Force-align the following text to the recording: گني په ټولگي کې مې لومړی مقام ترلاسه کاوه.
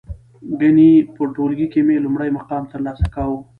گني 0.59 0.91
په 1.15 1.21
ټولگي 1.35 1.67
کې 1.73 1.81
مې 1.87 1.95
لومړی 2.05 2.29
مقام 2.37 2.63
ترلاسه 2.73 3.05
کاوه. 3.15 3.37